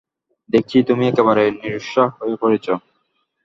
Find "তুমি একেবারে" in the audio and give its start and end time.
0.89-1.43